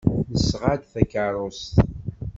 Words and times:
Nesɣa-d 0.33 0.81
takeṛṛust. 0.91 1.75